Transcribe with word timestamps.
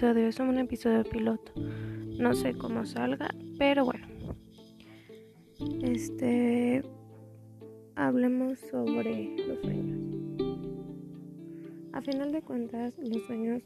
es 0.00 0.40
un 0.40 0.58
episodio 0.58 1.04
piloto. 1.04 1.52
No 2.18 2.32
sé 2.32 2.54
cómo 2.54 2.86
salga, 2.86 3.28
pero 3.58 3.84
bueno. 3.84 4.06
Este 5.82 6.82
hablemos 7.94 8.58
sobre 8.70 9.36
los 9.46 9.60
sueños. 9.60 10.00
A 11.92 12.00
final 12.00 12.32
de 12.32 12.40
cuentas, 12.40 12.96
los 12.98 13.22
sueños 13.26 13.62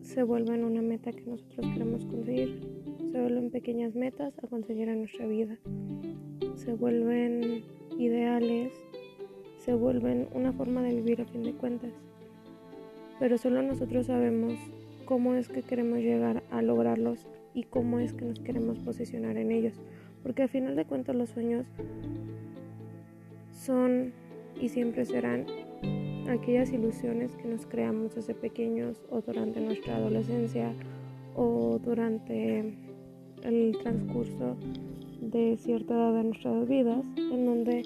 se 0.00 0.22
vuelven 0.22 0.64
una 0.64 0.80
meta 0.80 1.12
que 1.12 1.26
nosotros 1.26 1.66
queremos 1.74 2.06
conseguir. 2.06 2.62
Se 3.12 3.20
vuelven 3.20 3.50
pequeñas 3.50 3.94
metas 3.94 4.32
a 4.42 4.46
conseguir 4.46 4.88
en 4.88 5.00
nuestra 5.00 5.26
vida. 5.26 5.58
Se 6.56 6.72
vuelven 6.72 7.62
ideales. 7.98 8.72
Se 9.58 9.74
vuelven 9.74 10.28
una 10.32 10.54
forma 10.54 10.82
de 10.82 10.94
vivir 10.94 11.20
a 11.20 11.26
fin 11.26 11.42
de 11.42 11.52
cuentas. 11.52 11.92
Pero 13.18 13.38
solo 13.38 13.62
nosotros 13.62 14.06
sabemos 14.06 14.54
cómo 15.04 15.34
es 15.34 15.48
que 15.48 15.62
queremos 15.62 15.98
llegar 15.98 16.42
a 16.50 16.62
lograrlos 16.62 17.26
y 17.54 17.64
cómo 17.64 18.00
es 18.00 18.12
que 18.12 18.24
nos 18.24 18.40
queremos 18.40 18.78
posicionar 18.78 19.36
en 19.36 19.52
ellos. 19.52 19.80
Porque 20.22 20.42
a 20.42 20.48
final 20.48 20.76
de 20.76 20.84
cuentas 20.84 21.14
los 21.14 21.30
sueños 21.30 21.66
son 23.52 24.12
y 24.60 24.68
siempre 24.68 25.04
serán 25.04 25.46
aquellas 26.28 26.72
ilusiones 26.72 27.34
que 27.36 27.48
nos 27.48 27.66
creamos 27.66 28.14
desde 28.14 28.34
pequeños 28.34 29.02
o 29.10 29.20
durante 29.20 29.60
nuestra 29.60 29.96
adolescencia 29.96 30.72
o 31.34 31.78
durante 31.82 32.74
el 33.42 33.76
transcurso 33.82 34.56
de 35.20 35.56
cierta 35.58 35.94
edad 35.94 36.14
de 36.14 36.24
nuestras 36.24 36.68
vidas, 36.68 37.06
en 37.16 37.46
donde 37.46 37.82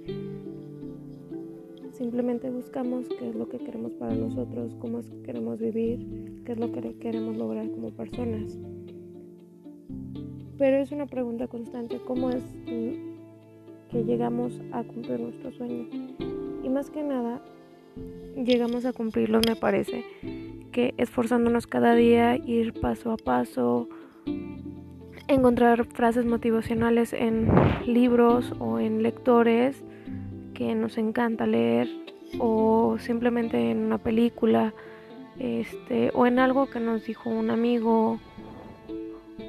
simplemente 1.98 2.48
buscamos 2.48 3.08
qué 3.18 3.28
es 3.28 3.34
lo 3.34 3.48
que 3.48 3.58
queremos 3.58 3.92
para 3.94 4.14
nosotros, 4.14 4.76
cómo 4.78 5.00
es 5.00 5.08
que 5.08 5.20
queremos 5.22 5.58
vivir, 5.58 6.42
qué 6.46 6.52
es 6.52 6.58
lo 6.58 6.70
que 6.70 6.96
queremos 6.98 7.36
lograr 7.36 7.68
como 7.72 7.90
personas. 7.90 8.56
Pero 10.56 10.76
es 10.76 10.92
una 10.92 11.06
pregunta 11.06 11.48
constante, 11.48 11.98
¿cómo 12.06 12.30
es 12.30 12.42
que 12.64 14.04
llegamos 14.04 14.60
a 14.70 14.84
cumplir 14.84 15.18
nuestros 15.18 15.56
sueños? 15.56 15.88
Y 16.62 16.68
más 16.68 16.88
que 16.90 17.02
nada, 17.02 17.42
llegamos 18.36 18.84
a 18.84 18.92
cumplirlos, 18.92 19.42
me 19.48 19.56
parece, 19.56 20.04
que 20.70 20.94
esforzándonos 20.98 21.66
cada 21.66 21.96
día, 21.96 22.36
ir 22.36 22.74
paso 22.74 23.10
a 23.10 23.16
paso, 23.16 23.88
encontrar 25.26 25.84
frases 25.84 26.24
motivacionales 26.24 27.12
en 27.12 27.48
libros 27.86 28.54
o 28.60 28.78
en 28.78 29.02
lectores 29.02 29.82
que 30.58 30.74
nos 30.74 30.98
encanta 30.98 31.46
leer 31.46 31.88
o 32.40 32.96
simplemente 32.98 33.70
en 33.70 33.78
una 33.78 33.98
película 33.98 34.74
este 35.38 36.10
o 36.14 36.26
en 36.26 36.40
algo 36.40 36.68
que 36.68 36.80
nos 36.80 37.06
dijo 37.06 37.30
un 37.30 37.50
amigo, 37.50 38.18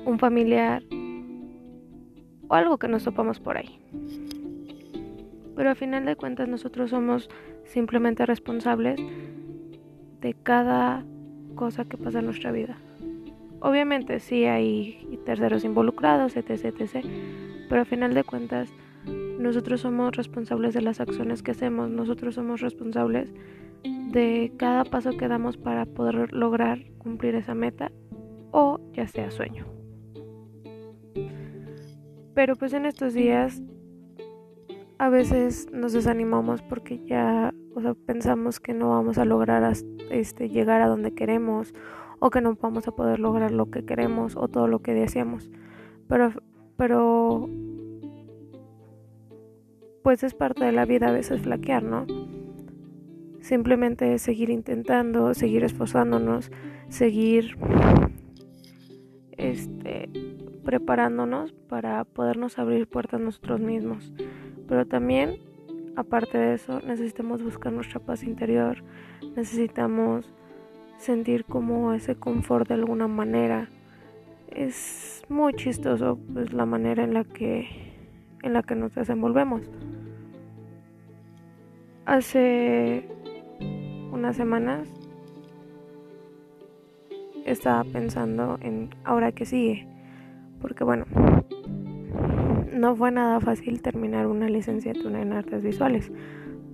un 0.06 0.20
familiar 0.20 0.84
o 2.48 2.54
algo 2.54 2.78
que 2.78 2.88
nos 2.88 3.06
topamos 3.06 3.40
por 3.40 3.58
ahí. 3.58 3.80
Pero 5.56 5.72
al 5.72 5.76
final 5.76 6.06
de 6.06 6.16
cuentas 6.16 6.48
nosotros 6.48 6.92
somos 6.92 7.28
simplemente 7.64 8.28
responsables 8.28 9.02
de 10.22 10.36
cada 10.44 11.04
cosa 11.56 11.86
que 11.86 11.98
pasa 11.98 12.20
en 12.20 12.26
nuestra 12.26 12.52
vida. 12.52 12.78
Obviamente 13.62 14.20
sí 14.20 14.46
hay 14.46 15.20
terceros 15.26 15.66
involucrados, 15.66 16.38
etc, 16.38 16.66
etc. 16.66 17.04
Pero 17.68 17.82
al 17.82 17.88
final 17.88 18.14
de 18.14 18.24
cuentas 18.24 18.70
nosotros 19.40 19.82
somos 19.82 20.16
responsables 20.16 20.74
de 20.74 20.82
las 20.82 21.00
acciones 21.00 21.42
que 21.42 21.52
hacemos, 21.52 21.90
nosotros 21.90 22.36
somos 22.36 22.60
responsables 22.60 23.34
de 24.12 24.52
cada 24.58 24.84
paso 24.84 25.16
que 25.18 25.28
damos 25.28 25.58
para 25.58 25.86
poder 25.86 26.34
lograr 26.34 26.80
cumplir 26.98 27.36
esa 27.36 27.56
meta 27.56 27.92
o 28.52 28.80
ya 28.92 29.08
sea 29.08 29.32
sueño. 29.32 29.66
Pero 32.34 32.56
pues 32.58 32.74
en 32.74 32.86
estos 32.86 33.14
días 33.14 33.62
a 34.98 35.10
veces 35.10 35.70
nos 35.72 35.94
desanimamos 35.94 36.62
porque 36.62 37.02
ya 37.06 37.54
pensamos 38.06 38.60
que 38.60 38.74
no 38.74 38.90
vamos 38.90 39.18
a 39.18 39.24
lograr 39.24 39.72
este, 40.10 40.50
llegar 40.50 40.82
a 40.82 40.88
donde 40.88 41.14
queremos 41.14 41.74
o 42.20 42.30
que 42.30 42.42
no 42.42 42.56
vamos 42.56 42.90
a 42.90 42.92
poder 42.92 43.20
lograr 43.20 43.52
lo 43.52 43.72
que 43.72 43.86
queremos 43.86 44.36
o 44.36 44.50
todo 44.50 44.68
lo 44.68 44.80
que 44.80 44.94
deseamos. 44.94 45.50
Pero, 46.08 46.34
pero 46.76 47.50
pues 50.04 50.24
es 50.24 50.34
parte 50.34 50.66
de 50.66 50.72
la 50.72 50.86
vida 50.86 51.10
a 51.10 51.12
veces 51.12 51.42
flaquear, 51.42 51.84
¿no? 51.84 52.06
Simplemente 53.42 54.18
seguir 54.20 54.50
intentando, 54.50 55.34
seguir 55.34 55.64
esforzándonos, 55.64 56.52
seguir 56.90 57.58
este, 59.38 60.10
preparándonos 60.64 61.54
para 61.54 62.04
podernos 62.04 62.60
abrir 62.60 62.88
puertas 62.88 63.20
nosotros 63.22 63.60
mismos. 63.60 64.14
Pero 64.68 64.86
también, 64.86 65.38
aparte 65.96 66.38
de 66.38 66.54
eso, 66.54 66.82
necesitamos 66.82 67.42
buscar 67.42 67.74
nuestra 67.74 68.00
paz 68.00 68.24
interior, 68.24 68.84
necesitamos 69.36 70.32
sentir 70.98 71.46
como 71.46 71.94
ese 71.94 72.16
confort 72.16 72.68
de 72.68 72.76
alguna 72.76 73.08
manera. 73.08 73.70
Es 74.50 75.24
muy 75.30 75.54
chistoso 75.54 76.20
pues 76.34 76.54
la 76.54 76.66
manera 76.66 77.04
en 77.04 77.14
la 77.14 77.24
que 77.24 77.89
en 78.44 78.54
la 78.54 78.64
que 78.64 78.76
nos 78.76 78.94
desenvolvemos. 78.96 79.62
Hace 82.06 83.08
unas 84.12 84.36
semanas 84.36 84.90
estaba 87.46 87.84
pensando 87.84 88.58
en 88.62 88.90
ahora 89.04 89.32
que 89.32 89.46
sigue, 89.46 89.88
porque 90.62 90.84
bueno, 90.84 91.06
no 92.74 92.96
fue 92.96 93.12
nada 93.12 93.40
fácil 93.40 93.82
terminar 93.82 94.28
una 94.28 94.50
licenciatura 94.50 95.22
en 95.22 95.34
artes 95.34 95.64
visuales. 95.64 96.12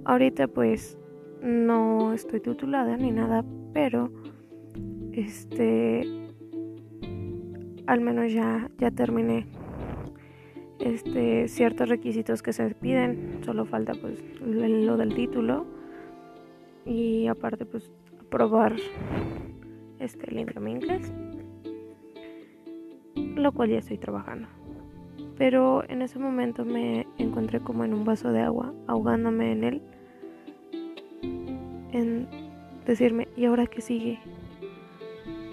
Ahorita 0.05 0.47
pues 0.47 0.97
no 1.41 2.13
estoy 2.13 2.39
titulada 2.39 2.95
ni 2.97 3.11
nada, 3.11 3.43
pero 3.73 4.11
este 5.13 6.03
al 7.87 8.01
menos 8.01 8.31
ya 8.31 8.69
ya 8.77 8.91
terminé 8.91 9.47
este 10.79 11.47
ciertos 11.47 11.89
requisitos 11.89 12.41
que 12.41 12.53
se 12.53 12.75
piden, 12.75 13.39
solo 13.43 13.65
falta 13.65 13.93
pues 13.93 14.21
lo 14.41 14.97
del 14.97 15.15
título 15.15 15.65
y 16.85 17.27
aparte 17.27 17.65
pues 17.65 17.91
aprobar 18.19 18.75
este 19.99 20.29
el 20.29 20.39
idioma 20.39 20.69
inglés, 20.69 21.13
lo 23.15 23.51
cual 23.51 23.69
ya 23.69 23.79
estoy 23.79 23.97
trabajando. 23.97 24.47
Pero 25.37 25.83
en 25.89 26.01
ese 26.01 26.19
momento 26.19 26.63
me 26.63 27.07
encontré 27.17 27.59
como 27.59 27.83
en 27.83 27.93
un 27.93 28.05
vaso 28.05 28.31
de 28.31 28.41
agua, 28.41 28.73
ahogándome 28.87 29.51
en 29.51 29.63
él, 29.63 29.81
en 31.91 32.27
decirme, 32.85 33.27
¿y 33.35 33.45
ahora 33.45 33.67
qué 33.67 33.81
sigue? 33.81 34.19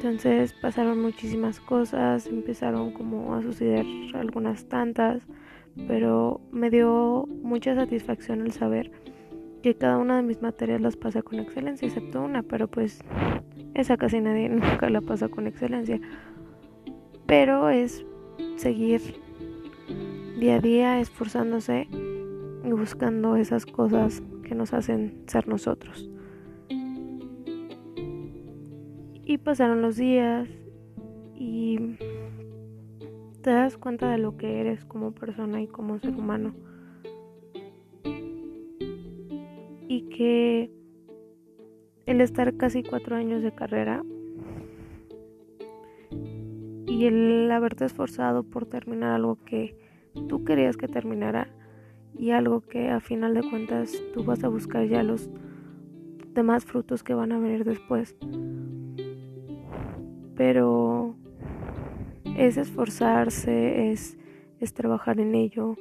Entonces 0.03 0.53
pasaron 0.53 1.01
muchísimas 1.01 1.61
cosas, 1.61 2.27
empezaron 2.27 2.91
como 2.91 3.37
a 3.37 3.43
suceder 3.43 3.87
algunas 4.15 4.65
tantas, 4.65 5.23
pero 5.87 6.41
me 6.51 6.71
dio 6.71 7.29
mucha 7.45 7.77
satisfacción 7.77 8.41
el 8.41 8.51
saber 8.51 8.91
que 9.63 9.77
cada 9.77 9.99
una 9.99 10.17
de 10.17 10.25
mis 10.25 10.43
materias 10.43 10.81
las 10.81 10.97
pasa 10.97 11.23
con 11.23 11.39
excelencia, 11.39 11.87
excepto 11.87 12.21
una, 12.21 12.43
pero 12.43 12.67
pues 12.67 12.99
esa 13.75 13.97
casi 13.97 14.21
nadie 14.21 14.49
nunca 14.49 14.91
la 14.91 15.03
pasa 15.03 15.29
con 15.29 15.47
excelencia. 15.47 16.01
Pero 17.27 17.71
es 17.71 18.05
seguir 18.57 19.01
día 20.41 20.57
a 20.57 20.60
día 20.60 20.98
esforzándose 20.98 21.87
y 22.65 22.72
buscando 22.72 23.37
esas 23.37 23.66
cosas 23.66 24.21
que 24.43 24.57
nos 24.57 24.75
hacen 24.75 25.22
ser 25.28 25.47
nosotros. 25.47 26.10
Y 29.33 29.39
pasaron 29.39 29.81
los 29.81 29.97
días 29.97 30.47
y 31.34 31.97
te 33.41 33.49
das 33.49 33.79
cuenta 33.79 34.11
de 34.11 34.19
lo 34.19 34.37
que 34.37 34.61
eres 34.61 34.84
como 34.84 35.13
persona 35.13 35.63
y 35.63 35.69
como 35.69 35.99
ser 35.99 36.15
humano. 36.15 36.55
Y 39.89 40.03
que 40.11 40.71
el 42.05 42.21
estar 42.21 42.59
casi 42.59 42.83
cuatro 42.83 43.17
años 43.17 43.43
de 43.43 43.55
carrera 43.55 44.05
y 46.87 47.07
el 47.07 47.51
haberte 47.51 47.87
esforzado 47.87 48.43
por 48.43 48.67
terminar 48.67 49.15
algo 49.15 49.39
que 49.47 49.79
tú 50.29 50.45
querías 50.45 50.77
que 50.77 50.89
terminara 50.89 51.49
y 52.19 52.33
algo 52.33 52.61
que 52.61 52.91
a 52.91 53.01
final 53.01 53.33
de 53.33 53.49
cuentas 53.49 53.95
tú 54.13 54.25
vas 54.25 54.45
a 54.45 54.49
buscar 54.49 54.87
ya 54.89 55.03
los 55.03 55.31
demás 56.34 56.67
frutos 56.67 57.03
que 57.03 57.15
van 57.15 57.33
a 57.33 57.39
venir 57.39 57.65
después. 57.65 58.15
Pero 60.44 61.15
es 62.36 62.56
esforzarse, 62.56 63.92
es, 63.92 64.18
es 64.59 64.74
trabajar 64.74 65.21
en 65.21 65.36
ello. 65.36 65.77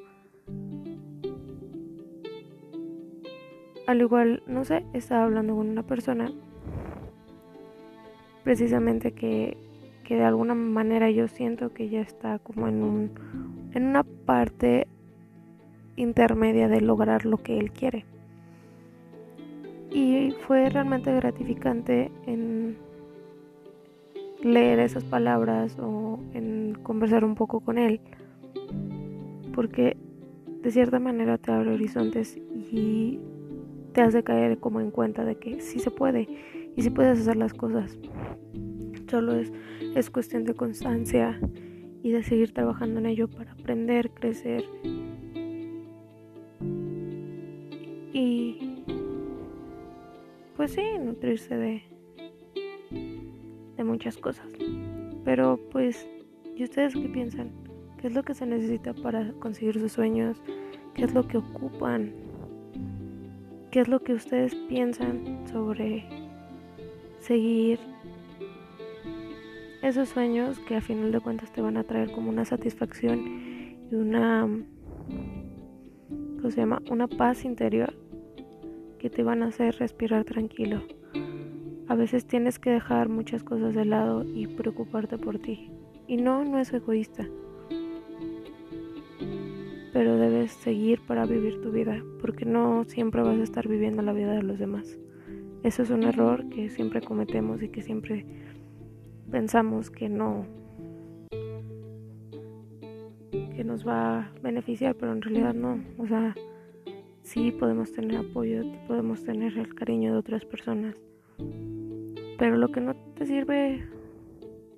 Al 3.87 4.01
igual, 4.01 4.43
no 4.45 4.63
sé, 4.63 4.85
estaba 4.93 5.23
hablando 5.23 5.55
con 5.55 5.67
una 5.67 5.81
persona 5.81 6.31
precisamente 8.43 9.13
que, 9.13 9.57
que 10.03 10.17
de 10.17 10.25
alguna 10.25 10.53
manera 10.53 11.09
yo 11.09 11.27
siento 11.27 11.73
que 11.73 11.89
ya 11.89 12.01
está 12.01 12.37
como 12.37 12.67
en 12.67 12.83
un 12.83 13.11
en 13.73 13.87
una 13.87 14.03
parte 14.03 14.85
intermedia 15.95 16.67
de 16.67 16.81
lograr 16.81 17.25
lo 17.25 17.37
que 17.37 17.57
él 17.57 17.71
quiere. 17.71 18.05
Y 19.89 20.35
fue 20.45 20.69
realmente 20.69 21.11
gratificante 21.15 22.11
en 22.27 22.90
leer 24.43 24.79
esas 24.79 25.03
palabras 25.03 25.77
o 25.79 26.19
en 26.33 26.77
conversar 26.83 27.23
un 27.23 27.35
poco 27.35 27.59
con 27.59 27.77
él, 27.77 28.01
porque 29.53 29.97
de 30.61 30.71
cierta 30.71 30.99
manera 30.99 31.37
te 31.37 31.51
abre 31.51 31.73
horizontes 31.73 32.37
y 32.71 33.19
te 33.93 34.01
hace 34.01 34.23
caer 34.23 34.59
como 34.59 34.79
en 34.79 34.91
cuenta 34.91 35.25
de 35.25 35.35
que 35.35 35.61
sí 35.61 35.79
se 35.79 35.91
puede 35.91 36.27
y 36.75 36.81
sí 36.81 36.89
puedes 36.89 37.19
hacer 37.19 37.35
las 37.35 37.53
cosas. 37.53 37.97
Solo 39.09 39.35
es, 39.35 39.51
es 39.95 40.09
cuestión 40.09 40.45
de 40.45 40.53
constancia 40.53 41.39
y 42.03 42.11
de 42.11 42.23
seguir 42.23 42.53
trabajando 42.53 42.99
en 42.99 43.07
ello 43.07 43.27
para 43.29 43.51
aprender, 43.51 44.11
crecer 44.11 44.63
y 48.13 48.83
pues 50.55 50.73
sí, 50.73 50.83
nutrirse 50.99 51.55
de, 51.57 51.83
muchas 53.91 54.17
cosas. 54.17 54.47
Pero 55.23 55.59
pues, 55.71 56.07
¿y 56.55 56.63
ustedes 56.63 56.93
qué 56.93 57.09
piensan? 57.09 57.51
¿Qué 57.97 58.07
es 58.07 58.13
lo 58.13 58.23
que 58.23 58.33
se 58.33 58.45
necesita 58.45 58.93
para 58.93 59.31
conseguir 59.33 59.79
sus 59.79 59.91
sueños? 59.91 60.41
¿Qué 60.95 61.03
es 61.03 61.13
lo 61.13 61.27
que 61.27 61.37
ocupan? 61.37 62.13
¿Qué 63.69 63.81
es 63.81 63.87
lo 63.87 64.01
que 64.01 64.13
ustedes 64.13 64.55
piensan 64.67 65.47
sobre 65.47 66.05
seguir 67.19 67.79
esos 69.81 70.09
sueños 70.09 70.59
que 70.59 70.75
a 70.75 70.81
final 70.81 71.11
de 71.11 71.19
cuentas 71.19 71.51
te 71.51 71.61
van 71.61 71.77
a 71.77 71.83
traer 71.83 72.11
como 72.11 72.29
una 72.29 72.45
satisfacción 72.45 73.19
y 73.91 73.95
una 73.95 74.47
¿cómo 76.37 76.51
se 76.51 76.57
llama? 76.57 76.81
una 76.89 77.07
paz 77.07 77.45
interior 77.45 77.93
que 78.99 79.09
te 79.09 79.23
van 79.23 79.41
a 79.41 79.47
hacer 79.47 79.75
respirar 79.79 80.23
tranquilo. 80.25 80.81
A 81.91 81.95
veces 81.95 82.25
tienes 82.25 82.57
que 82.57 82.69
dejar 82.69 83.09
muchas 83.09 83.43
cosas 83.43 83.75
de 83.75 83.83
lado 83.83 84.23
y 84.23 84.47
preocuparte 84.47 85.17
por 85.17 85.39
ti. 85.39 85.69
Y 86.07 86.15
no, 86.15 86.45
no 86.45 86.57
es 86.57 86.71
egoísta. 86.71 87.27
Pero 89.91 90.15
debes 90.15 90.53
seguir 90.53 91.01
para 91.05 91.25
vivir 91.25 91.59
tu 91.59 91.69
vida, 91.69 92.01
porque 92.21 92.45
no 92.45 92.85
siempre 92.85 93.21
vas 93.23 93.37
a 93.37 93.43
estar 93.43 93.67
viviendo 93.67 94.01
la 94.03 94.13
vida 94.13 94.31
de 94.31 94.41
los 94.41 94.57
demás. 94.57 94.97
Eso 95.63 95.83
es 95.83 95.89
un 95.89 96.03
error 96.03 96.47
que 96.47 96.69
siempre 96.69 97.01
cometemos 97.01 97.61
y 97.61 97.67
que 97.67 97.81
siempre 97.81 98.25
pensamos 99.29 99.91
que 99.91 100.07
no 100.07 100.45
que 103.53 103.65
nos 103.65 103.85
va 103.85 104.17
a 104.17 104.31
beneficiar, 104.41 104.95
pero 104.95 105.11
en 105.11 105.21
realidad 105.21 105.53
no. 105.53 105.83
O 105.97 106.07
sea, 106.07 106.35
sí 107.21 107.51
podemos 107.51 107.91
tener 107.91 108.15
apoyo, 108.15 108.63
podemos 108.87 109.25
tener 109.25 109.57
el 109.57 109.75
cariño 109.75 110.13
de 110.13 110.19
otras 110.19 110.45
personas. 110.45 110.95
Pero 112.41 112.57
lo 112.57 112.71
que 112.71 112.81
no 112.81 112.95
te 112.95 113.27
sirve, 113.27 113.85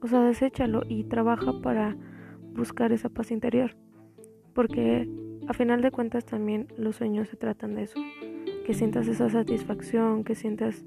o 0.01 0.07
sea, 0.07 0.19
deséchalo 0.19 0.81
y 0.85 1.05
trabaja 1.05 1.61
para 1.61 1.95
buscar 2.53 2.91
esa 2.91 3.07
paz 3.07 3.31
interior. 3.31 3.77
Porque 4.53 5.09
a 5.47 5.53
final 5.53 5.81
de 5.81 5.89
cuentas 5.89 6.25
también 6.25 6.67
los 6.75 6.97
sueños 6.97 7.29
se 7.29 7.37
tratan 7.37 7.75
de 7.75 7.83
eso. 7.83 8.01
Que 8.65 8.73
sientas 8.73 9.07
esa 9.07 9.29
satisfacción, 9.29 10.25
que 10.25 10.35
sientas 10.35 10.83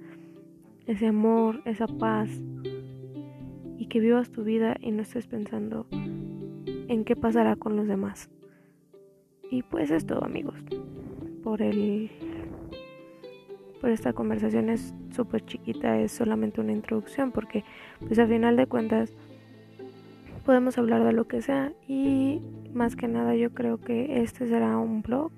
ese 0.87 1.06
amor, 1.06 1.62
esa 1.64 1.87
paz 1.87 2.28
y 3.78 3.87
que 3.87 3.99
vivas 3.99 4.31
tu 4.31 4.44
vida 4.44 4.76
y 4.78 4.90
no 4.90 5.00
estés 5.00 5.26
pensando 5.26 5.87
en 5.93 7.06
qué 7.06 7.17
pasará 7.17 7.56
con 7.56 7.76
los 7.76 7.88
demás. 7.88 8.28
Y 9.50 9.62
pues 9.62 9.90
es 9.90 10.05
todo 10.05 10.23
amigos. 10.23 10.62
Por 11.43 11.62
el 11.62 12.11
por 13.81 13.88
esta 13.88 14.12
conversación 14.12 14.69
es 14.69 14.94
súper 15.16 15.44
chiquita, 15.44 15.98
es 15.98 16.12
solamente 16.12 16.60
una 16.60 16.72
introducción 16.72 17.32
porque 17.32 17.64
pues 18.06 18.18
al 18.18 18.28
final 18.28 18.56
de 18.56 18.66
cuentas 18.66 19.12
podemos 20.44 20.78
hablar 20.78 21.04
de 21.04 21.12
lo 21.12 21.26
que 21.26 21.42
sea 21.42 21.72
y 21.88 22.40
más 22.72 22.94
que 22.94 23.08
nada 23.08 23.34
yo 23.34 23.52
creo 23.52 23.78
que 23.80 24.22
este 24.22 24.48
será 24.48 24.76
un 24.78 25.02
blog 25.02 25.32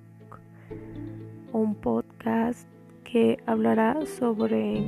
o 1.53 1.59
un 1.59 1.75
podcast 1.75 2.69
que 3.05 3.39
hablará 3.47 4.05
sobre 4.05 4.83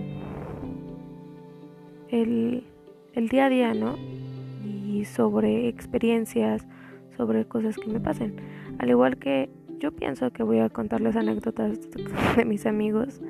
el 2.08 2.64
el 3.14 3.28
día 3.28 3.46
a 3.46 3.48
día, 3.48 3.74
¿no? 3.74 3.96
Y 4.64 5.04
sobre 5.04 5.68
experiencias, 5.68 6.66
sobre 7.16 7.44
cosas 7.44 7.76
que 7.76 7.88
me 7.90 8.00
pasen. 8.00 8.36
Al 8.78 8.90
igual 8.90 9.16
que 9.18 9.50
yo 9.78 9.92
pienso 9.92 10.30
que 10.30 10.42
voy 10.42 10.58
a 10.58 10.68
contarles 10.68 11.16
anécdotas 11.16 11.78
de 12.36 12.44
mis 12.44 12.66
amigos 12.66 13.20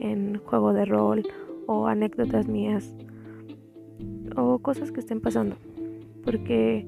en 0.00 0.38
juego 0.38 0.72
de 0.72 0.84
rol 0.84 1.22
o 1.66 1.86
anécdotas 1.86 2.46
mías 2.48 2.94
o 4.36 4.58
cosas 4.58 4.92
que 4.92 5.00
estén 5.00 5.20
pasando. 5.20 5.56
Porque 6.24 6.86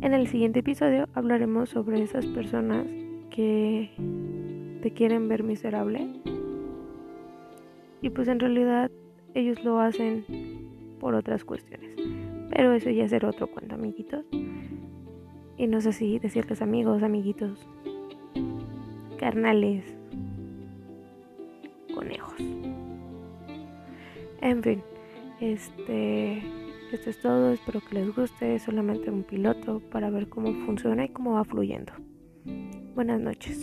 en 0.00 0.14
el 0.14 0.26
siguiente 0.26 0.60
episodio 0.60 1.08
hablaremos 1.14 1.70
sobre 1.70 2.02
esas 2.02 2.26
personas 2.26 2.86
que 3.30 3.90
te 4.82 4.90
quieren 4.92 5.28
ver 5.28 5.42
miserable. 5.42 6.06
Y 8.02 8.10
pues 8.10 8.28
en 8.28 8.40
realidad 8.40 8.90
ellos 9.34 9.64
lo 9.64 9.80
hacen 9.80 10.24
por 11.00 11.14
otras 11.14 11.44
cuestiones. 11.44 11.96
Pero 12.50 12.72
eso 12.72 12.90
ya 12.90 13.08
será 13.08 13.28
otro 13.28 13.46
cuento, 13.48 13.74
amiguitos. 13.74 14.24
Y 15.58 15.66
no 15.66 15.80
sé 15.80 15.92
si 15.92 16.18
decirles 16.18 16.60
amigos, 16.62 17.02
amiguitos, 17.02 17.66
carnales, 19.18 19.95
En 24.40 24.62
fin, 24.62 24.82
este, 25.40 26.38
esto 26.92 27.10
es 27.10 27.20
todo. 27.20 27.52
Espero 27.52 27.80
que 27.80 27.94
les 27.94 28.14
guste. 28.14 28.56
Es 28.56 28.62
solamente 28.62 29.10
un 29.10 29.22
piloto 29.22 29.80
para 29.90 30.10
ver 30.10 30.28
cómo 30.28 30.52
funciona 30.66 31.04
y 31.04 31.08
cómo 31.08 31.32
va 31.32 31.44
fluyendo. 31.44 31.92
Buenas 32.94 33.20
noches. 33.20 33.62